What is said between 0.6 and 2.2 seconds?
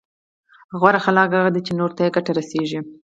غوره خلک هغه دي چي نورو ته يې